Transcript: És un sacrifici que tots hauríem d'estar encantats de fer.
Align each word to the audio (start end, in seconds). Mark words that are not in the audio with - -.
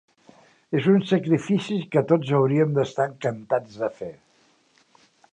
És 0.77 0.85
un 0.93 1.03
sacrifici 1.09 1.77
que 1.95 2.03
tots 2.11 2.31
hauríem 2.37 2.73
d'estar 2.77 3.05
encantats 3.11 3.77
de 3.83 3.91
fer. 3.99 4.09